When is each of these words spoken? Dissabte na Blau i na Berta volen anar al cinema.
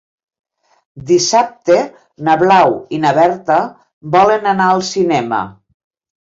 Dissabte 1.11 1.75
na 2.29 2.35
Blau 2.45 2.75
i 2.97 3.01
na 3.05 3.13
Berta 3.21 3.61
volen 4.19 4.51
anar 4.57 4.73
al 4.75 4.85
cinema. 4.93 5.47